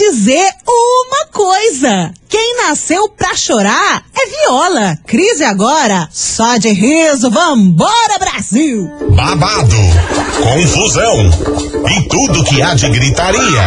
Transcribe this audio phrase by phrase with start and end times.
[0.00, 2.10] dizer uma coisa.
[2.26, 4.98] Quem nasceu pra chorar é viola.
[5.06, 7.30] Crise agora, só de riso.
[7.30, 8.90] Vambora, Brasil!
[9.10, 9.76] Babado,
[10.42, 11.30] confusão
[11.90, 13.62] e tudo que há de gritaria.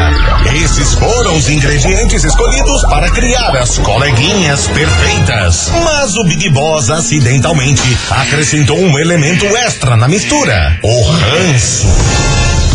[0.64, 5.70] Esses foram os ingredientes escolhidos para criar as coleguinhas perfeitas.
[5.84, 11.88] Mas o Big Boss acidentalmente acrescentou um elemento extra na mistura: o ranço.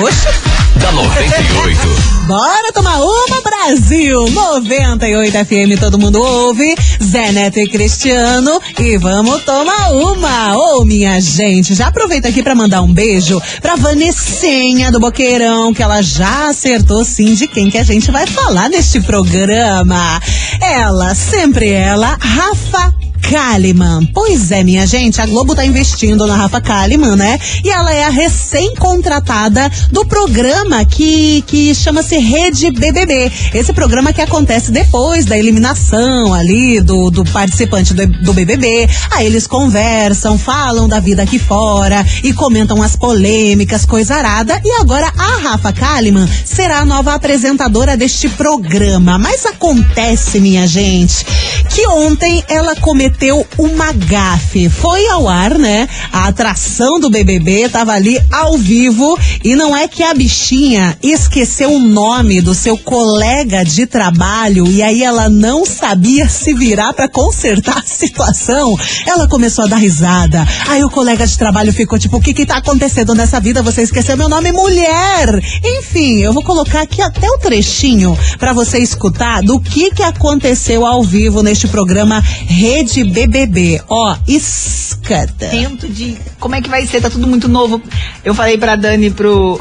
[0.02, 0.57] Oxe.
[0.80, 2.18] Da 98.
[2.26, 4.28] Bora tomar uma, Brasil!
[4.28, 6.74] 98 FM, todo mundo ouve.
[7.02, 8.60] Zé Neto e Cristiano.
[8.78, 10.56] E vamos tomar uma!
[10.56, 15.72] Ô, oh, minha gente, já aproveita aqui para mandar um beijo pra Vanessinha do Boqueirão,
[15.72, 20.20] que ela já acertou sim de quem que a gente vai falar neste programa.
[20.60, 22.97] Ela, sempre ela, Rafa
[23.30, 24.06] Kalimann.
[24.14, 27.38] Pois é, minha gente, a Globo tá investindo na Rafa Kalimann, né?
[27.62, 33.30] E ela é a recém-contratada do programa que, que chama-se Rede BBB.
[33.52, 38.88] Esse programa que acontece depois da eliminação ali do, do participante do, do BBB.
[39.10, 44.58] Aí eles conversam, falam da vida aqui fora e comentam as polêmicas, coisa arada.
[44.64, 49.18] E agora a Rafa Kalimann será a nova apresentadora deste programa.
[49.18, 51.26] Mas acontece, minha gente,
[51.68, 54.68] que ontem ela cometeu cometeu uma gafe.
[54.68, 55.88] Foi ao ar, né?
[56.12, 61.72] A atração do BBB tava ali ao vivo e não é que a bichinha esqueceu
[61.72, 67.08] o nome do seu colega de trabalho e aí ela não sabia se virar para
[67.08, 68.78] consertar a situação.
[69.04, 70.46] Ela começou a dar risada.
[70.68, 73.62] Aí o colega de trabalho ficou tipo, o que que tá acontecendo nessa vida?
[73.62, 75.28] Você esqueceu meu nome, mulher.
[75.64, 80.86] Enfim, eu vou colocar aqui até o trechinho para você escutar do que que aconteceu
[80.86, 83.82] ao vivo neste programa Rede BBB.
[83.88, 85.48] Ó, escada.
[85.48, 86.16] Tento de.
[86.38, 87.00] Como é que vai ser?
[87.00, 87.82] Tá tudo muito novo.
[88.24, 89.60] Eu falei pra Dani pro.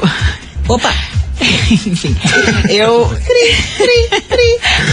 [0.68, 0.92] Opa!
[1.70, 2.16] Enfim,
[2.68, 3.08] eu.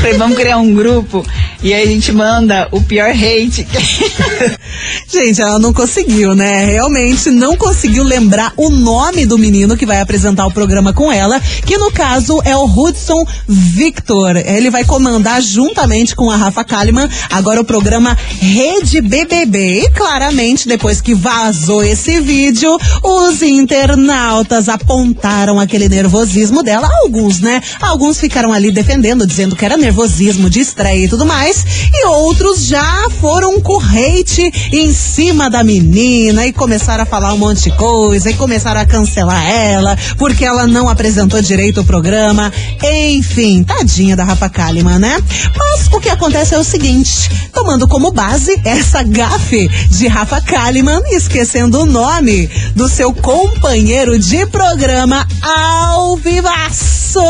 [0.01, 1.25] Falei, vamos criar um grupo
[1.63, 3.66] e aí a gente manda o pior hate.
[5.07, 6.66] gente, ela não conseguiu, né?
[6.66, 11.39] Realmente não conseguiu lembrar o nome do menino que vai apresentar o programa com ela,
[11.66, 14.38] que no caso é o Hudson Victor.
[14.38, 19.86] Ele vai comandar juntamente com a Rafa Kalimann agora o programa Rede BBB.
[19.86, 26.89] E claramente, depois que vazou esse vídeo, os internautas apontaram aquele nervosismo dela.
[27.03, 27.61] Alguns, né?
[27.79, 31.65] Alguns ficaram ali defendendo, dizendo que era nervosismo de estreia e tudo mais.
[31.93, 37.37] E outros já foram com hate em cima da menina e começaram a falar um
[37.37, 42.51] monte de coisa e começaram a cancelar ela porque ela não apresentou direito o programa.
[42.83, 45.17] Enfim, tadinha da Rafa Kalimann, né?
[45.57, 51.01] Mas o que acontece é o seguinte: tomando como base essa gafe de Rafa Kalimann,
[51.11, 57.22] esquecendo o nome do seu companheiro de programa ao vivaço,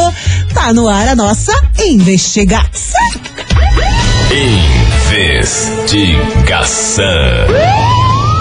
[0.54, 3.02] tá no ar a nossa investigação.
[5.22, 7.06] Investigação.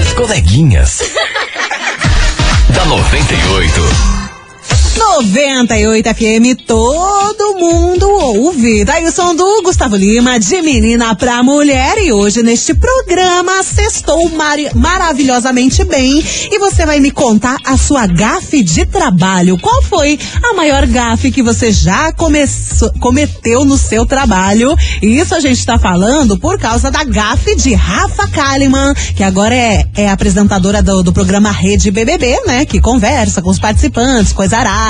[0.00, 1.00] As coleguinhas.
[2.72, 4.11] da 98.
[4.98, 8.84] 98 FM, todo mundo ouve.
[8.84, 11.96] Daí o som do Gustavo Lima, de menina pra mulher.
[11.98, 16.22] E hoje neste programa, sextou mari- maravilhosamente bem.
[16.50, 19.58] E você vai me contar a sua gafe de trabalho.
[19.58, 22.12] Qual foi a maior gafe que você já
[23.00, 24.76] cometeu no seu trabalho?
[25.00, 29.54] E isso a gente tá falando por causa da gafe de Rafa Kalimann, que agora
[29.54, 32.64] é, é apresentadora do, do programa Rede BBB, né?
[32.66, 34.81] Que conversa com os participantes, coisa arada.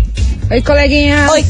[0.52, 1.28] Oi, coleguinha.
[1.32, 1.44] Oi.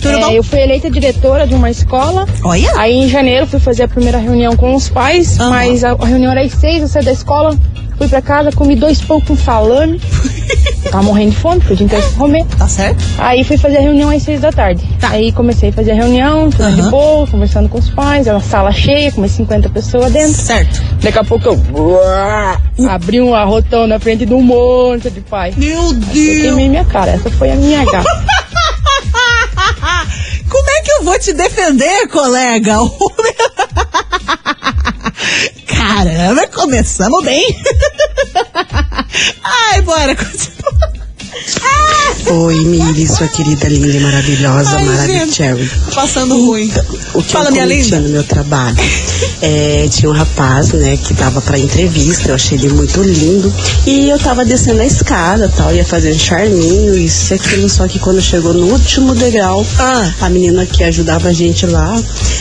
[0.00, 0.30] Tudo É, bom?
[0.32, 2.28] Eu fui eleita diretora de uma escola.
[2.44, 2.70] Olha.
[2.78, 5.50] Aí em janeiro fui fazer a primeira reunião com os pais, Aham.
[5.50, 7.58] mas a, a reunião era às seis, eu saí da escola,
[7.96, 10.00] fui pra casa, comi dois pão com salame.
[10.90, 12.44] Tava morrendo de fome, podia inteiro comer.
[12.58, 13.02] Tá certo?
[13.18, 14.84] Aí fui fazer a reunião às seis da tarde.
[15.00, 15.08] Tá.
[15.10, 16.76] Aí comecei a fazer a reunião, tudo Aham.
[16.76, 20.34] de boa, conversando com os pais, uma sala cheia, com umas 50 pessoas dentro.
[20.34, 20.82] Certo.
[21.02, 25.54] Daqui a pouco eu abri um arrotão na frente de um monte de pai.
[25.56, 26.12] Meu Eu Deus.
[26.12, 28.04] queimei minha cara, essa foi a minha gata.
[30.48, 32.76] Como é que eu vou te defender, colega?
[35.94, 37.46] Caramba, começamos bem.
[39.44, 40.92] Ai, bora, continua.
[42.30, 45.70] Oi, Miri, sua querida, linda e maravilhosa, Maravilhosa.
[45.94, 46.70] Passando ruim.
[47.12, 48.00] O que Fala, eu minha linda.
[48.00, 48.76] no meu trabalho?
[49.42, 53.52] É, tinha um rapaz, né, que tava pra entrevista, eu achei ele muito lindo.
[53.86, 57.68] E eu tava descendo a escada tal, ia fazer um charminho, isso e aquilo.
[57.68, 60.14] Só que quando chegou no último degrau, Ah.
[60.22, 61.94] a menina que ajudava a gente lá,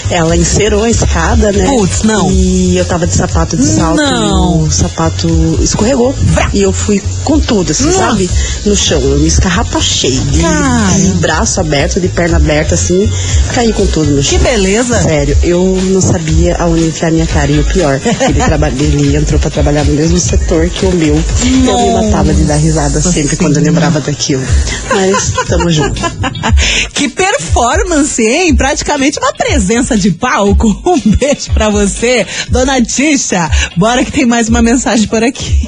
[0.10, 1.66] ela encerou a escada, né?
[1.66, 2.32] Putz, não.
[2.32, 4.62] E eu tava de sapato de salto Não.
[4.64, 5.28] e o sapato
[5.62, 6.14] escorregou.
[6.18, 6.50] Vrá.
[6.54, 8.30] E eu fui com tudo, assim, sabe?
[8.66, 9.02] No chão.
[9.02, 9.73] Eu me escarrapachei.
[9.80, 11.00] De, Cara.
[11.00, 13.10] de braço aberto, de perna aberta, assim,
[13.54, 14.40] caí com tudo no Que chão.
[14.40, 15.02] beleza.
[15.02, 17.52] Sério, eu não sabia aonde enfiar minha cara.
[17.52, 18.00] E o pior,
[18.30, 21.16] ele, trabalha, ele entrou pra trabalhar no mesmo setor que o meu.
[21.16, 24.44] Eu me matava de dar risada Nossa sempre quando eu lembrava daquilo.
[24.90, 26.02] Mas tamo junto.
[26.94, 28.56] que performance, hein?
[28.56, 30.82] Praticamente uma presença de palco.
[30.94, 33.50] Um beijo pra você, dona Tisha.
[33.76, 35.68] Bora que tem mais uma mensagem por aqui.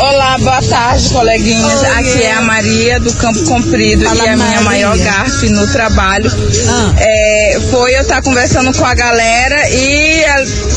[0.00, 1.82] Olá, boa tarde, coleguinhas.
[1.82, 1.88] Oi.
[1.90, 4.60] Aqui é a Maria do Campo Comprido Fala, e a minha Maria.
[4.62, 6.30] maior gafe no trabalho
[6.68, 6.92] Ah.
[6.98, 10.24] é, foi eu estar conversando com a galera e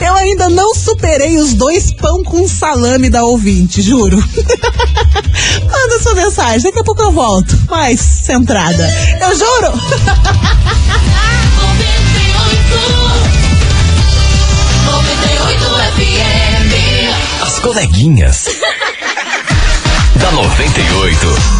[0.00, 4.16] Eu ainda não superei os dois pão com salame da ouvinte, juro.
[4.18, 7.58] Manda sua mensagem, daqui a pouco eu volto.
[7.68, 8.90] Mais centrada.
[9.20, 9.72] Eu juro.
[14.88, 15.64] 98
[15.94, 16.72] FM.
[17.42, 18.48] As coleguinhas.
[20.18, 21.58] Da 98.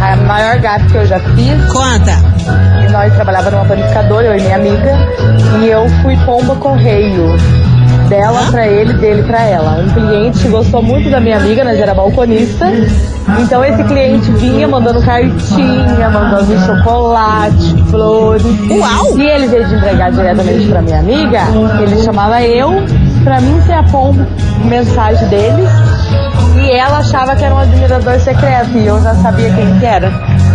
[0.00, 2.16] A maior gafe que eu já fiz, Conta.
[2.90, 5.08] nós trabalhávamos numa panificadora, eu e minha amiga,
[5.60, 7.36] e eu fui pomba correio.
[8.08, 9.80] Dela pra ele, dele pra ela.
[9.80, 12.66] Um cliente gostou muito da minha amiga, nós era balconista.
[13.40, 18.42] Então esse cliente vinha mandando cartinha, mandando chocolate, flores.
[18.70, 19.18] Uau!
[19.18, 21.40] E ele veio de entregar diretamente pra minha amiga,
[21.80, 22.84] ele chamava eu
[23.22, 24.26] pra mim ser a pomba
[24.64, 25.62] mensagem dele.
[26.62, 30.10] E ela achava que era um admirador secreto e eu já sabia quem que era.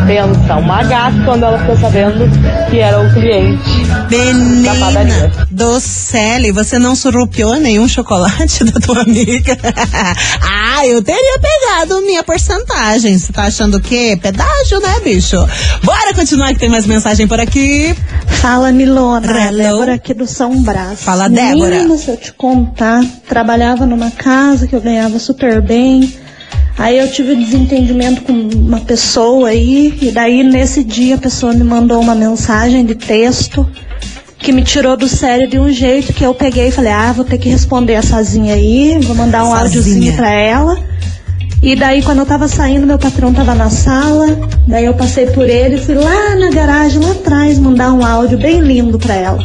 [0.05, 2.29] Pensa, uma gata quando ela ficou sabendo
[2.69, 3.87] que era o cliente.
[4.09, 5.31] Da Menina padaria.
[5.49, 5.77] do
[6.45, 9.57] e você não surrupiou nenhum chocolate da tua amiga?
[10.41, 13.17] ah, eu teria pegado minha porcentagem.
[13.17, 14.17] Você tá achando o quê?
[14.21, 15.37] Pedágio, né, bicho?
[15.83, 17.95] Bora continuar que tem mais mensagem por aqui.
[18.41, 19.27] Fala, Milona.
[19.27, 19.57] Hello.
[19.57, 21.01] Débora aqui do São Brás.
[21.01, 21.75] Fala, Débora.
[21.75, 26.13] Menina, se eu te contar, trabalhava numa casa que eu ganhava super bem.
[26.77, 31.51] Aí eu tive um desentendimento com uma pessoa aí, e daí nesse dia a pessoa
[31.53, 33.67] me mandou uma mensagem de texto
[34.37, 37.25] que me tirou do sério de um jeito que eu peguei e falei, ah, vou
[37.25, 39.63] ter que responder sozinha aí, vou mandar um Sozinha.
[39.63, 40.77] áudiozinho pra ela.
[41.61, 44.27] E daí quando eu tava saindo, meu patrão tava na sala,
[44.67, 48.37] daí eu passei por ele e fui lá na garagem, lá atrás, mandar um áudio
[48.37, 49.43] bem lindo pra ela.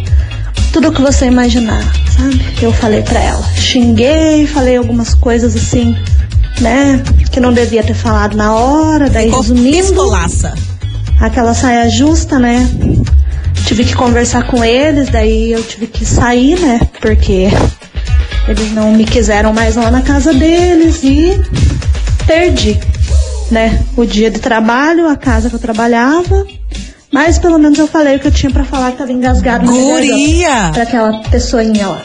[0.73, 1.83] Tudo o que você imaginar,
[2.17, 2.41] sabe?
[2.61, 3.43] Eu falei pra ela.
[3.57, 5.97] Xinguei, falei algumas coisas assim,
[6.61, 7.03] né?
[7.31, 10.55] Que não devia ter falado na hora, daí Ficou resumindo pistolaça.
[11.21, 12.69] aquela saia justa, né?
[13.67, 16.81] Tive que conversar com eles, daí eu tive que sair, né?
[17.01, 17.49] Porque
[18.49, 21.41] eles não me quiseram mais lá na casa deles e
[22.27, 22.79] perdi,
[23.51, 23.83] né?
[23.97, 26.47] O dia de trabalho, a casa que eu trabalhava.
[27.13, 29.67] Mas pelo menos eu falei o que eu tinha pra falar que tava engasgado.
[29.67, 30.71] Guria!
[30.73, 32.03] Pra aquela pessoinha lá.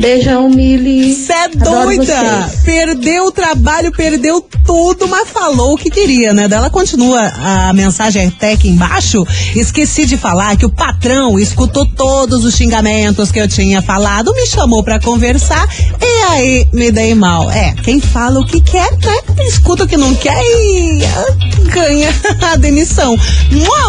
[0.00, 1.14] Beijão, Mili.
[1.14, 2.04] Você é doida!
[2.04, 2.62] vocês.
[2.64, 6.48] Perdeu o trabalho, perdeu tudo, mas falou o que queria, né?
[6.48, 9.22] Dela continua a mensagem até aqui embaixo.
[9.54, 14.46] Esqueci de falar que o patrão escutou todos os xingamentos que eu tinha falado, me
[14.46, 15.68] chamou pra conversar
[16.00, 17.50] e aí me dei mal.
[17.50, 19.44] É, quem fala o que quer, né?
[19.46, 22.08] Escuta o que não quer e ah, ganha
[22.52, 23.14] a demissão.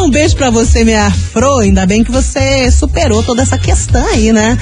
[0.02, 1.60] Um beijo pra você, minha Fro.
[1.60, 4.58] Ainda bem que você superou toda essa questão aí, né?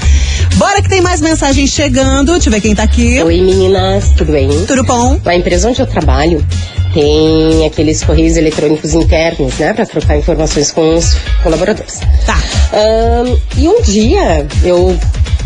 [0.55, 2.33] Bora que tem mais mensagem chegando.
[2.33, 3.23] Deixa eu ver quem tá aqui.
[3.23, 4.49] Oi meninas, tudo bem?
[4.65, 5.19] Tudo bom?
[5.23, 6.45] Na empresa onde eu trabalho
[6.93, 12.01] tem aqueles correios eletrônicos internos, né, para trocar informações com os colaboradores.
[12.25, 12.37] Tá.
[12.73, 14.97] Ahn, e um dia eu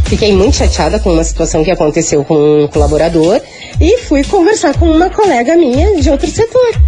[0.06, 3.40] fiquei muito chateada com uma situação que aconteceu com um colaborador
[3.80, 6.83] e fui conversar com uma colega minha de outro setor.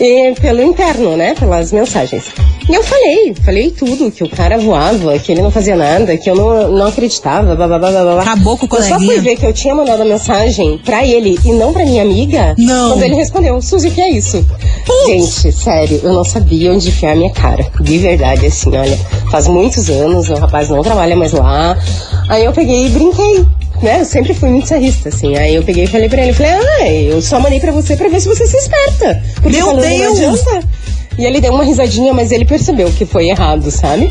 [0.00, 1.34] E pelo interno, né?
[1.34, 2.24] Pelas mensagens.
[2.68, 6.28] E eu falei, falei tudo, que o cara voava, que ele não fazia nada, que
[6.28, 8.20] eu não, não acreditava, blá, blá.
[8.20, 9.12] Acabou com o Eu só coleguinha.
[9.12, 12.54] fui ver que eu tinha mandado a mensagem pra ele e não pra minha amiga.
[12.58, 12.90] Não.
[12.90, 14.44] Quando ele respondeu, Suzy, o que é isso?
[15.06, 17.66] Gente, sério, eu não sabia onde enfiar minha cara.
[17.80, 18.98] De verdade, assim, olha,
[19.30, 21.76] faz muitos anos, o rapaz não trabalha mais lá.
[22.28, 23.46] Aí eu peguei e brinquei.
[23.82, 24.00] Né?
[24.00, 25.36] Eu sempre fui muito sarrista, assim.
[25.36, 28.08] Aí eu peguei e falei pra ele, falei, ah, eu só mandei pra você pra
[28.08, 29.22] ver se você se esperta.
[29.42, 30.18] Porque Meu Deus!
[31.18, 34.10] E ele deu uma risadinha, mas ele percebeu que foi errado, sabe?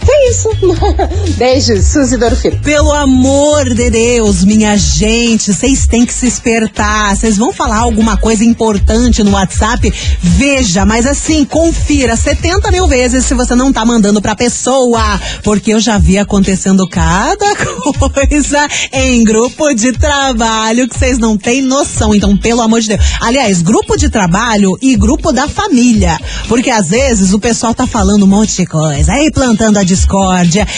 [0.00, 0.48] Foi isso.
[1.36, 2.58] Beijos, Suzy Dorfiro.
[2.58, 7.16] Pelo amor de Deus, minha gente, vocês têm que se espertar.
[7.16, 9.92] Vocês vão falar alguma coisa importante no WhatsApp?
[10.20, 15.20] Veja, mas assim, confira 70 mil vezes se você não tá mandando pra pessoa.
[15.42, 17.46] Porque eu já vi acontecendo cada
[17.98, 22.14] coisa em grupo de trabalho que vocês não têm noção.
[22.14, 23.00] Então, pelo amor de Deus.
[23.20, 26.18] Aliás, grupo de trabalho e grupo da família.
[26.48, 30.15] Porque às vezes o pessoal tá falando um monte de coisa, aí plantando a discórdia,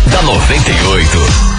[0.06, 1.49] da 98.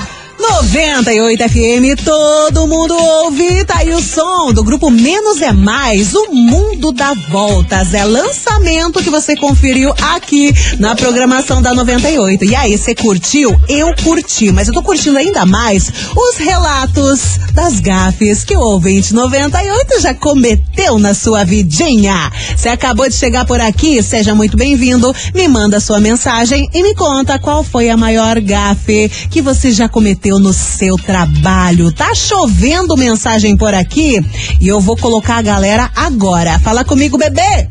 [0.41, 3.63] 98 FM, todo mundo ouve.
[3.63, 7.93] Tá aí o som do grupo Menos é Mais, o mundo dá voltas.
[7.93, 12.43] É lançamento que você conferiu aqui na programação da 98.
[12.45, 13.55] E aí, você curtiu?
[13.69, 19.13] Eu curti, mas eu tô curtindo ainda mais os relatos das gafes que o ouvinte
[19.13, 22.31] 98 já cometeu na sua vidinha.
[22.55, 25.13] Você acabou de chegar por aqui, seja muito bem-vindo.
[25.35, 29.87] Me manda sua mensagem e me conta qual foi a maior gafe que você já
[29.87, 31.91] cometeu no seu trabalho.
[31.91, 34.23] Tá chovendo mensagem por aqui
[34.59, 36.59] e eu vou colocar a galera agora.
[36.59, 37.67] Fala comigo, bebê.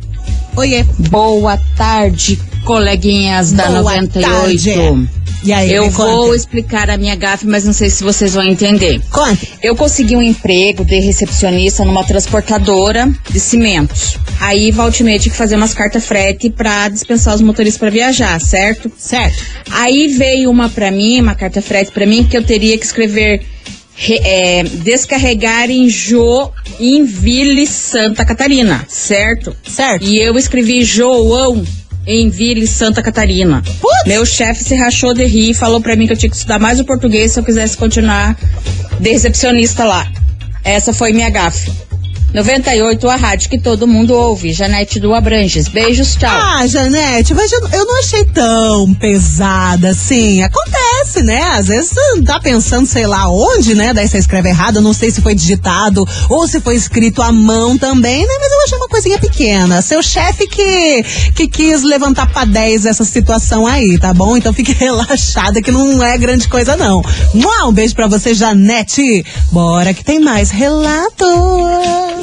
[0.56, 0.84] Oiê.
[0.98, 4.20] Boa tarde, coleguinhas da Boa 98.
[4.24, 5.19] tarde.
[5.42, 6.37] E aí, eu vou conta.
[6.37, 9.00] explicar a minha gafe, mas não sei se vocês vão entender.
[9.11, 9.46] Conta.
[9.62, 14.16] Eu consegui um emprego de recepcionista numa transportadora de cimentos.
[14.38, 18.38] Aí, volte meia, tinha que fazer umas cartas frete pra dispensar os motoristas pra viajar,
[18.40, 18.90] certo?
[18.98, 19.42] Certo.
[19.70, 23.42] Aí veio uma pra mim, uma carta frete pra mim, que eu teria que escrever
[23.94, 25.88] re- é, descarregar em
[26.79, 29.55] Joinville, Santa Catarina, certo?
[29.66, 30.05] Certo.
[30.05, 31.64] E eu escrevi João
[32.06, 33.62] em Ville, Santa Catarina.
[34.06, 36.58] Meu chefe se rachou de rir e falou pra mim que eu tinha que estudar
[36.58, 38.36] mais o português se eu quisesse continuar
[38.98, 40.10] de recepcionista lá.
[40.64, 41.70] Essa foi minha gafe.
[42.32, 44.52] 98, a rádio que todo mundo ouve.
[44.52, 45.66] Janete do Abranges.
[45.66, 46.30] Beijos, tchau.
[46.30, 50.42] Ah, Janete, mas eu, não achei tão pesada assim.
[50.42, 51.42] Acontece, né?
[51.54, 53.92] Às vezes você tá pensando, sei lá onde, né?
[53.92, 57.76] Daí você escreve errado, não sei se foi digitado ou se foi escrito à mão
[57.76, 58.34] também, né?
[58.40, 59.82] Mas eu achei uma coisinha pequena.
[59.82, 61.02] Seu chefe que,
[61.34, 64.36] que quis levantar pra 10 essa situação aí, tá bom?
[64.36, 67.02] Então fique relaxada que não é grande coisa, não.
[67.34, 69.24] Um beijo pra você, Janete.
[69.52, 72.19] Bora que tem mais relatos.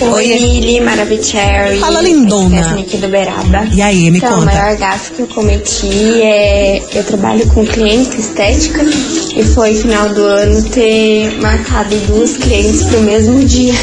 [0.00, 1.80] Oi, Lili, Maravicherry.
[1.80, 2.80] Fala, lindona.
[2.80, 3.68] Aqui do Beraba.
[3.74, 4.50] E aí, me então, conta.
[4.50, 6.82] a maior gafe que eu cometi é...
[6.94, 13.02] Eu trabalho com cliente estética e foi final do ano ter marcado duas clientes pro
[13.02, 13.74] mesmo dia.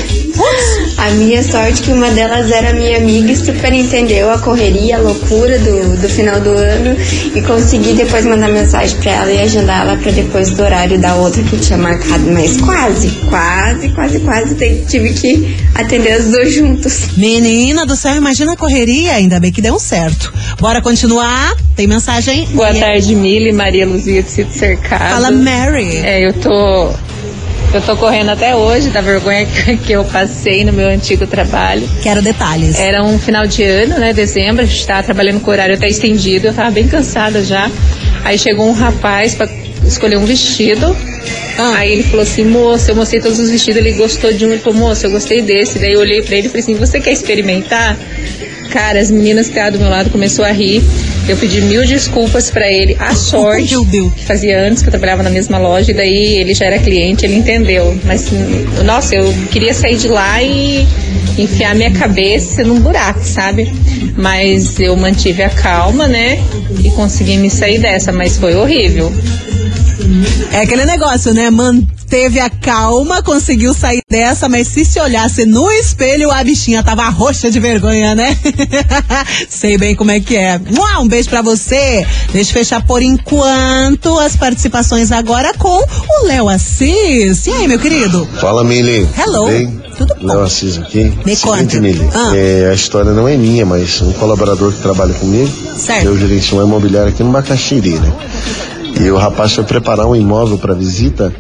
[1.06, 4.98] A minha sorte é que uma delas era minha amiga e super entendeu a correria,
[4.98, 6.98] a loucura do, do final do ano
[7.36, 11.14] e consegui depois mandar mensagem pra ela e agendar ela pra depois do horário da
[11.14, 14.56] outra que tinha marcado, mas quase, quase, quase, quase
[14.90, 17.10] tive que atender as duas juntas.
[17.16, 20.34] Menina do céu, imagina a correria, ainda bem que deu certo.
[20.60, 21.54] Bora continuar?
[21.76, 22.48] Tem mensagem?
[22.48, 25.12] Boa E- tarde, Mili, Maria Luzia de Cito Cercado.
[25.14, 25.98] Fala, Mary.
[25.98, 26.90] É, eu tô.
[27.76, 29.46] Eu tô correndo até hoje da vergonha
[29.86, 31.86] que, eu passei no meu antigo trabalho.
[32.02, 32.80] Quero detalhes.
[32.80, 34.14] Era um final de ano, né?
[34.14, 37.70] Dezembro, a gente tava trabalhando com horário até estendido, eu tava bem cansada já.
[38.24, 39.50] Aí chegou um rapaz pra
[39.86, 40.96] escolher um vestido.
[41.76, 44.62] Aí ele falou assim, moça, eu mostrei todos os vestidos, ele gostou de um, ele
[44.62, 45.78] falou, moça, eu gostei desse.
[45.78, 47.98] Daí eu olhei pra ele e falei assim, você quer experimentar?
[48.72, 50.82] Cara, as meninas que estavam do meu lado começou a rir.
[51.28, 52.96] Eu pedi mil desculpas pra ele.
[53.00, 56.66] A sorte que fazia anos que eu trabalhava na mesma loja, e daí ele já
[56.66, 57.98] era cliente, ele entendeu.
[58.04, 58.28] Mas,
[58.84, 60.88] nossa, eu queria sair de lá e
[61.38, 63.72] enfiar minha cabeça num buraco, sabe?
[64.16, 66.40] Mas eu mantive a calma, né?
[66.84, 69.12] E consegui me sair dessa, mas foi horrível.
[70.52, 71.50] É aquele negócio, né?
[72.06, 77.10] Manteve a calma, conseguiu sair dessa, mas se se olhasse no espelho, a bichinha tava
[77.10, 78.38] roxa de vergonha, né?
[79.50, 80.62] Sei bem como é que é.
[81.02, 82.06] Um beijo pra você.
[82.32, 87.48] Deixa eu fechar por enquanto as participações agora com o Léo Assis.
[87.48, 88.26] E aí, meu querido?
[88.40, 89.10] Fala, Mili.
[89.18, 89.46] Hello.
[89.98, 90.28] Tudo bem?
[90.28, 91.12] Léo Assis aqui.
[91.26, 91.80] Me Seguinte.
[91.80, 92.34] Mili, Ah.
[92.38, 96.06] é, a história não é minha, mas um colaborador que trabalha comigo, Certo.
[96.06, 98.14] eu gerencio uma imobiliária aqui no Macaxiri, né?
[99.02, 101.34] E o rapaz foi preparar um imóvel para visita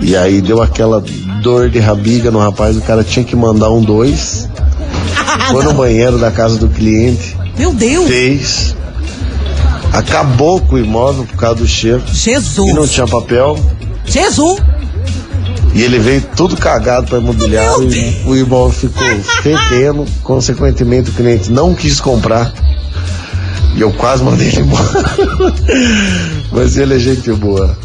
[0.00, 1.02] e aí deu aquela
[1.42, 4.48] dor de rabiga no rapaz, o cara tinha que mandar um dois,
[5.50, 8.06] foi no banheiro da casa do cliente, Meu Deus!
[8.06, 8.76] fez,
[9.92, 12.02] acabou com o imóvel por causa do cheiro.
[12.12, 12.70] Jesus!
[12.70, 13.58] E não tinha papel.
[14.04, 14.60] Jesus!
[15.74, 19.06] E ele veio tudo cagado para imobiliário e o imóvel ficou
[19.42, 22.50] fedendo, consequentemente o cliente não quis comprar.
[23.74, 25.04] E eu quase mandei ele embora.
[26.50, 27.76] Mas ele é gente boa.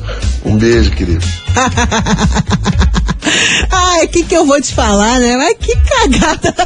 [0.45, 1.25] Um beijo, querido.
[3.71, 5.37] Ai, o que que eu vou te falar, né?
[5.37, 6.53] Mas que cagada.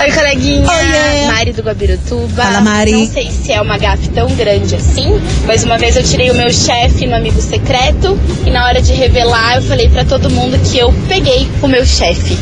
[0.00, 0.70] Oi, coleguinha.
[0.70, 1.26] Oiê.
[1.26, 2.42] Mari do Guabirutuba.
[2.42, 2.92] Fala, Mari.
[2.92, 6.34] Não sei se é uma gafe tão grande assim, mas uma vez eu tirei o
[6.34, 10.58] meu chefe no amigo secreto e na hora de revelar eu falei pra todo mundo
[10.70, 12.38] que eu peguei o meu chefe.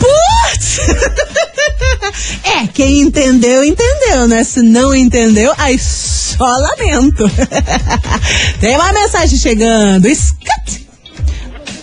[0.00, 0.80] Putz!
[2.42, 4.42] É, quem entendeu, entendeu, né?
[4.42, 7.30] Se não entendeu, aí só lamento.
[8.60, 10.06] Tem uma mensagem chegando.
[10.06, 10.87] Escute.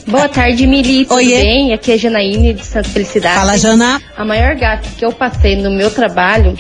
[0.08, 1.04] Boa tarde, Mili.
[1.06, 1.42] Tudo Oiê.
[1.42, 1.74] bem?
[1.74, 3.36] Aqui é a Janaíne de Santa Felicidade.
[3.36, 4.00] Fala, Jana.
[4.16, 6.56] A maior gafe que eu passei no meu trabalho,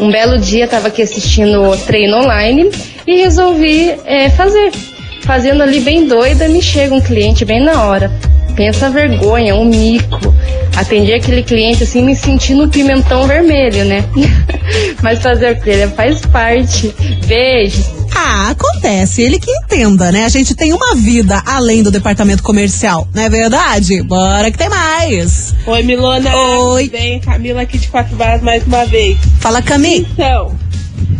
[0.00, 2.70] um belo dia estava aqui assistindo o treino online
[3.06, 4.70] e resolvi é, fazer.
[5.22, 8.12] Fazendo ali bem doida, me chega um cliente bem na hora.
[8.54, 10.32] Pensa vergonha, um mico.
[10.76, 14.04] Atendi aquele cliente assim, me sentindo um pimentão vermelho, né?
[15.02, 15.88] Mas fazer o que?
[15.88, 16.94] Faz parte.
[17.26, 18.03] Beijos.
[18.14, 19.22] Ah, acontece.
[19.22, 20.24] Ele que entenda, né?
[20.24, 24.02] A gente tem uma vida além do departamento comercial, não é verdade?
[24.02, 25.54] Bora que tem mais.
[25.66, 26.34] Oi, Milona.
[26.36, 26.88] Oi.
[26.88, 27.20] Bem?
[27.20, 29.18] Camila aqui de Quatro Barras mais uma vez.
[29.40, 30.06] Fala, Cami.
[30.12, 30.56] Então,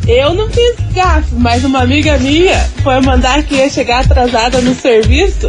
[0.06, 4.74] eu não fiz gafe, mas uma amiga minha foi mandar que ia chegar atrasada no
[4.74, 5.48] serviço.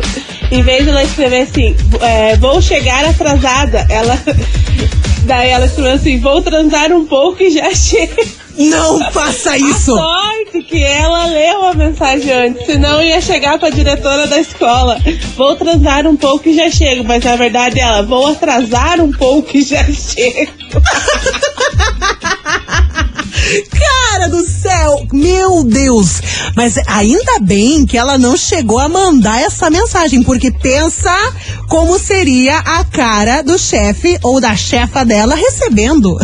[0.51, 4.17] Em vez de ela escrever assim, é, vou chegar atrasada, ela.
[5.25, 8.44] Daí ela escreveu assim, vou transar um pouco e já chego.
[8.57, 9.93] Não faça isso!
[9.93, 14.97] A sorte que ela leu a mensagem antes, senão ia chegar pra diretora da escola.
[15.35, 19.57] Vou transar um pouco e já chego, mas na verdade ela, vou atrasar um pouco
[19.57, 20.51] e já chego.
[23.69, 26.21] Cara do céu, meu Deus!
[26.55, 31.13] Mas ainda bem que ela não chegou a mandar essa mensagem, porque pensa
[31.69, 36.17] como seria a cara do chefe ou da chefa dela recebendo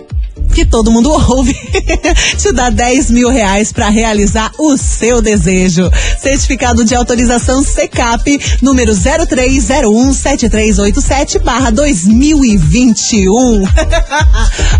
[0.54, 1.54] que todo mundo ouve,
[2.38, 5.90] te dá 10 mil reais para realizar o seu desejo.
[6.20, 13.64] Certificado de autorização CECAP, número 03017387 barra 2021.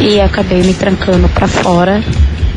[0.00, 2.02] e acabei me trancando para fora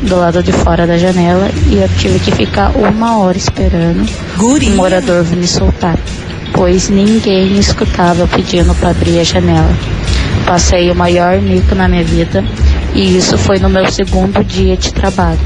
[0.04, 4.70] do lado de fora da janela e eu tive que ficar uma hora esperando Guri.
[4.70, 5.98] o morador vir me soltar,
[6.52, 9.76] pois ninguém me escutava pedindo para abrir a janela.
[10.46, 12.44] Passei o maior mico na minha vida
[12.94, 15.38] e isso foi no meu segundo dia de trabalho.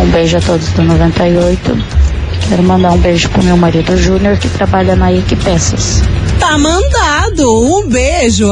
[0.00, 1.78] Um beijo a todos do 98.
[2.48, 6.02] Quero mandar um beijo pro meu marido Júnior que trabalha na IC Peças.
[6.38, 7.57] Tá mandado.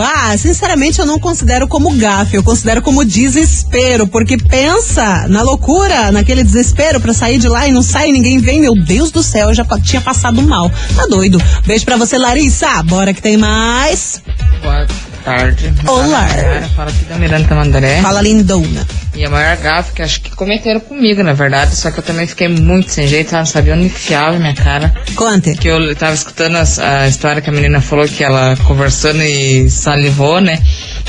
[0.00, 6.10] Ah, sinceramente eu não considero como gafe, eu considero como desespero, porque pensa na loucura,
[6.10, 8.60] naquele desespero pra sair de lá e não sai, ninguém vem.
[8.60, 10.70] Meu Deus do céu, eu já tinha passado mal.
[10.94, 11.40] Tá doido.
[11.66, 12.82] Beijo pra você, Larissa.
[12.82, 14.22] Bora que tem mais.
[14.62, 14.86] Boa
[15.26, 15.74] tarde.
[15.88, 16.24] Olá.
[16.76, 18.00] Fala, aqui da Miranda Tamandaré.
[18.00, 18.86] Fala, lindona.
[19.12, 22.26] E a maior gafe que acho que cometeram comigo, na verdade, só que eu também
[22.28, 24.94] fiquei muito sem jeito, ela não sabia onde enfiava minha cara.
[25.16, 25.56] Conte.
[25.56, 29.68] Que eu tava escutando as- a, história que a menina falou que ela conversando e
[29.68, 30.62] salivou, né?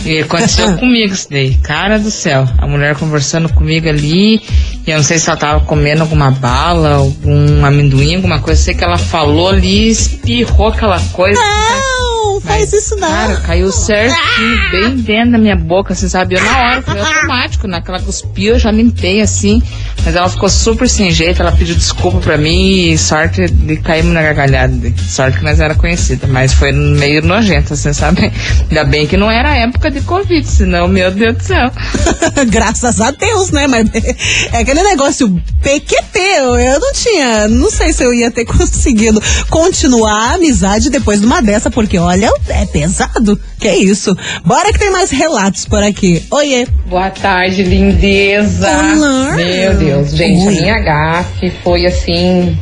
[0.04, 1.56] E aconteceu comigo isso daí.
[1.56, 4.42] Cara do céu, a mulher conversando comigo ali,
[4.86, 8.74] e eu não sei se ela tava comendo alguma bala, algum amendoim, alguma coisa, sei
[8.74, 11.40] que ela falou ali, espirrou aquela coisa.
[11.40, 12.07] Não,
[12.48, 13.08] faz isso não.
[13.08, 16.36] Cara, caiu certinho, bem dentro da minha boca, assim, sabe?
[16.36, 19.62] Eu na hora, foi automático, naquela cuspiu, eu já limpei assim,
[20.04, 24.14] mas ela ficou super sem jeito, ela pediu desculpa pra mim e sorte de caímos
[24.14, 24.94] na gargalhada.
[25.08, 28.32] Sorte que nós era conhecida, mas foi meio nojento, assim, sabe?
[28.70, 31.72] Ainda bem que não era época de Covid, senão, meu Deus do céu.
[32.50, 33.68] Graças a Deus, né?
[33.68, 33.90] Mas
[34.54, 35.30] é aquele negócio
[35.62, 36.20] PQP.
[36.38, 41.20] Eu, eu não tinha, não sei se eu ia ter conseguido continuar a amizade depois
[41.20, 43.40] de uma dessa, porque olha, é pesado.
[43.60, 44.16] Que é isso?
[44.46, 46.24] Bora que tem mais relatos por aqui.
[46.32, 46.68] Oiê.
[46.88, 48.68] Boa tarde, lindeza.
[48.70, 49.36] Olá.
[49.36, 50.58] Meu Deus, gente, Oi.
[50.58, 52.58] a minha gafe foi assim.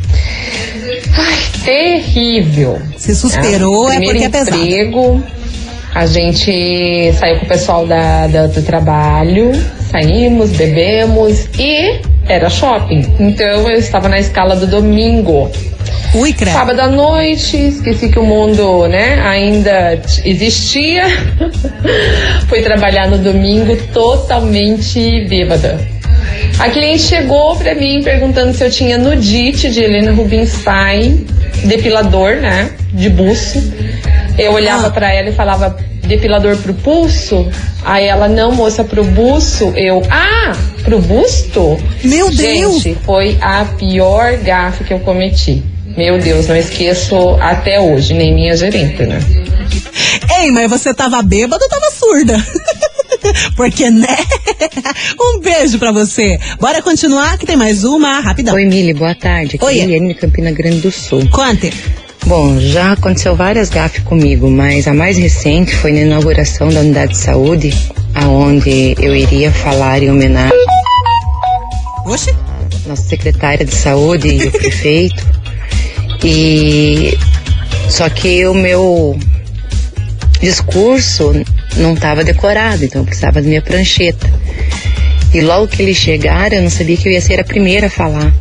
[1.17, 2.81] Ai, terrível.
[2.97, 4.57] Se suspirou, é primeiro porque é pesado.
[4.57, 5.23] emprego,
[5.93, 9.51] a gente saiu com o pessoal da, da- do trabalho,
[9.91, 13.05] saímos, bebemos e era shopping.
[13.19, 15.49] Então eu estava na escala do domingo.
[16.15, 16.53] Ui, credo.
[16.53, 21.03] Sábado à noite, esqueci que o mundo, né, ainda existia.
[22.47, 25.77] Fui trabalhar no domingo totalmente bêbada.
[26.57, 31.27] A cliente chegou pra mim perguntando se eu tinha nudite de Helena Rubinstein,
[31.65, 33.61] depilador, né, de buço.
[34.37, 35.75] Eu olhava pra ela e falava
[36.05, 37.45] depilador pro pulso.
[37.83, 39.73] Aí ela não, moça, pro buço.
[39.75, 41.77] Eu, ah, pro busto?
[42.05, 42.81] Meu Deus!
[42.81, 45.74] Gente, foi a pior gafe que eu cometi.
[45.97, 49.19] Meu Deus, não esqueço até hoje, nem minha gerente, né?
[50.39, 52.45] Ei, mas você tava bêbada ou tava surda?
[53.55, 54.17] Porque, né?
[55.19, 56.37] Um beijo pra você.
[56.59, 58.55] Bora continuar que tem mais uma, rapidão.
[58.55, 59.55] Oi, Mili, boa tarde.
[59.55, 59.79] Aqui Oi.
[59.79, 61.27] é Eliane de Campina Grande do Sul.
[61.29, 61.71] Conte.
[62.25, 67.11] Bom, já aconteceu várias gafes comigo, mas a mais recente foi na inauguração da unidade
[67.11, 67.73] de saúde,
[68.15, 70.57] aonde eu iria falar em homenagem
[72.05, 72.33] Oxe?
[72.87, 75.34] nossa secretária de saúde e o prefeito.
[76.27, 77.15] E
[77.87, 79.15] só que o meu
[80.41, 81.33] discurso
[81.77, 84.27] não estava decorado, então eu precisava da minha prancheta.
[85.31, 87.89] E logo que eles chegaram, eu não sabia que eu ia ser a primeira a
[87.91, 88.33] falar.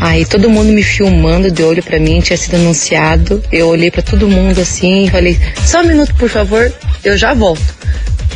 [0.00, 3.42] Aí todo mundo me filmando de olho pra mim, tinha sido anunciado.
[3.50, 6.72] Eu olhei pra todo mundo assim e falei: "Só um minuto, por favor,
[7.04, 7.74] eu já volto".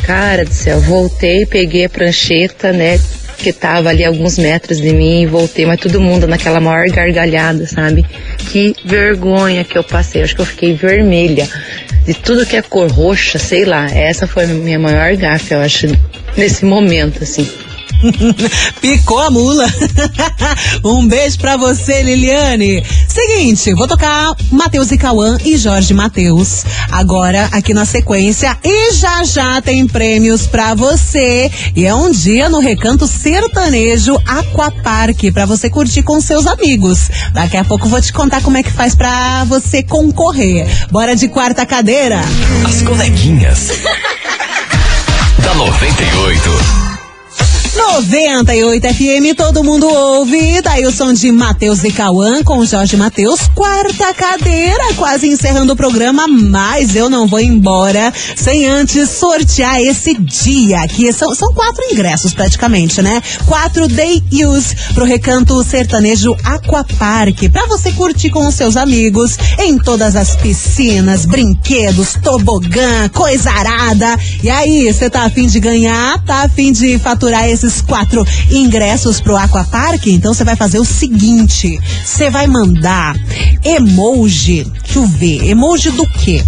[0.03, 2.99] Cara do céu, voltei, peguei a prancheta, né,
[3.37, 7.67] que tava ali alguns metros de mim e voltei, mas todo mundo naquela maior gargalhada,
[7.67, 8.05] sabe?
[8.51, 10.23] Que vergonha que eu passei.
[10.23, 11.47] Acho que eu fiquei vermelha
[12.05, 13.89] de tudo que é cor roxa, sei lá.
[13.89, 15.87] Essa foi a minha maior gafe, eu acho,
[16.37, 17.49] nesse momento, assim.
[18.81, 19.65] Picou a mula.
[20.83, 22.83] um beijo pra você, Liliane.
[23.07, 26.63] Seguinte, vou tocar Matheus e Cauã e Jorge Matheus.
[26.91, 28.57] Agora, aqui na sequência.
[28.63, 31.51] E já já tem prêmios pra você.
[31.75, 37.09] E é um dia no Recanto Sertanejo Aquapark pra você curtir com seus amigos.
[37.33, 40.67] Daqui a pouco vou te contar como é que faz pra você concorrer.
[40.91, 42.21] Bora de quarta cadeira.
[42.65, 43.69] As coleguinhas.
[45.43, 46.94] da 98.
[47.75, 50.61] 98 FM, todo mundo ouve.
[50.61, 53.41] Daí o som de Matheus e Cauã com Jorge Matheus.
[53.53, 60.13] Quarta cadeira, quase encerrando o programa, mas eu não vou embora sem antes sortear esse
[60.13, 63.21] dia, que são, são quatro ingressos praticamente, né?
[63.45, 69.77] Quatro day use pro recanto sertanejo Aquapark, pra você curtir com os seus amigos em
[69.77, 74.17] todas as piscinas, brinquedos, tobogã, coisa arada.
[74.41, 76.23] E aí, você tá afim de ganhar?
[76.23, 80.07] Tá afim de faturar esses quatro ingressos pro Aquapark?
[80.07, 83.15] Então você vai fazer o seguinte: você vai mandar
[83.63, 84.63] emoji.
[84.83, 86.43] Deixa eu ver, emoji do quê?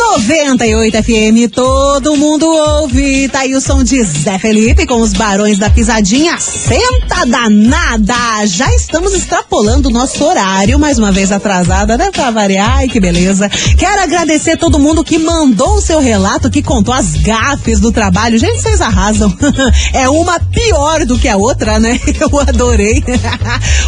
[0.00, 3.28] 98 FM, todo mundo ouve.
[3.28, 6.38] Tá aí o som de Zé Felipe com os barões da pisadinha.
[6.40, 8.46] Senta danada!
[8.46, 12.10] Já estamos extrapolando o nosso horário, mais uma vez atrasada, né?
[12.10, 13.50] Pra variar, ai que beleza.
[13.50, 18.38] Quero agradecer todo mundo que mandou o seu relato, que contou as gafes do trabalho.
[18.38, 19.30] Gente, vocês arrasam.
[19.92, 21.98] É uma pior do que a outra, né?
[22.18, 23.04] Eu adorei.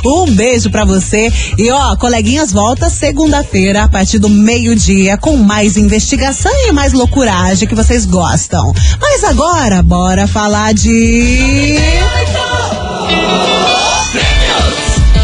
[0.05, 1.33] Um beijo pra você.
[1.57, 7.69] E ó, coleguinhas volta segunda-feira, a partir do meio-dia, com mais investigação e mais loucuragem
[7.69, 8.73] que vocês gostam.
[9.01, 11.79] Mas agora, bora falar de.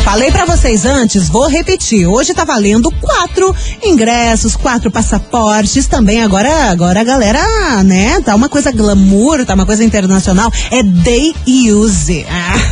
[0.09, 2.07] Falei pra vocês antes, vou repetir.
[2.07, 5.87] Hoje tá valendo quatro ingressos, quatro passaportes.
[5.87, 7.45] Também agora, agora a galera,
[7.85, 8.19] né?
[8.23, 10.51] Tá uma coisa glamour, tá uma coisa internacional.
[10.71, 12.25] É day use.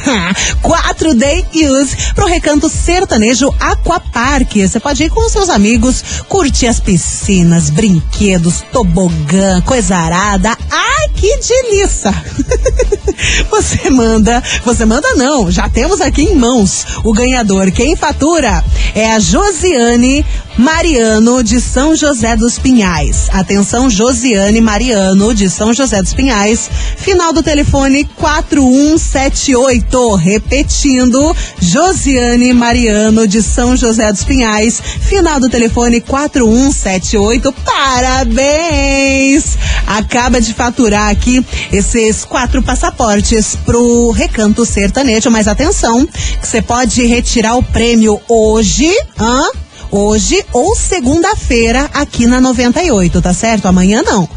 [0.63, 4.57] quatro day use pro recanto sertanejo Aquapark.
[4.57, 10.57] Você pode ir com seus amigos, curtir as piscinas, brinquedos, tobogã, coisa arada.
[10.71, 12.15] Ai, que delícia!
[13.51, 17.71] Você manda, você manda não, já temos aqui em mãos o ganhador.
[17.73, 18.63] Quem fatura
[18.95, 20.25] é a Josiane
[20.57, 23.29] Mariano de São José dos Pinhais.
[23.33, 26.71] Atenção, Josiane Mariano de São José dos Pinhais.
[26.97, 30.15] Final do telefone 4178.
[30.15, 34.81] Repetindo, Josiane Mariano de São José dos Pinhais.
[34.81, 37.53] Final do telefone 4178.
[37.53, 39.59] Parabéns!
[39.87, 45.31] Acaba de faturar aqui esses quatro passaportes pro Recanto Sertanejo.
[45.31, 46.07] Mas atenção,
[46.43, 49.45] você pode retirar o prêmio hoje, hã?
[49.91, 53.67] Hoje ou segunda-feira aqui na 98, tá certo?
[53.67, 54.29] Amanhã não.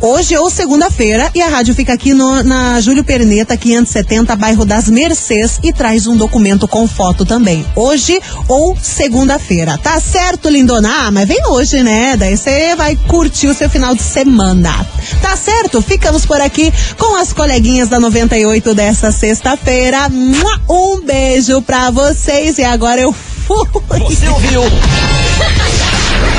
[0.00, 1.30] Hoje ou segunda-feira.
[1.34, 6.06] E a rádio fica aqui no- na Júlio Perneta, 570, bairro das Mercês, e traz
[6.06, 7.64] um documento com foto também.
[7.76, 9.78] Hoje ou segunda-feira.
[9.78, 11.06] Tá certo, lindona?
[11.06, 12.16] Ah, mas vem hoje, né?
[12.16, 14.86] Daí você vai curtir o seu final de semana.
[15.20, 15.80] Tá certo?
[15.82, 20.08] Ficamos por aqui com as coleguinhas da 98 dessa sexta-feira.
[20.68, 23.66] Um beijo pra vocês e agora eu fui.
[24.08, 24.62] Você ouviu?